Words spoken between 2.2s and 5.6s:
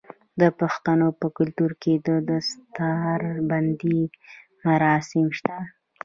دستار بندی مراسم شته.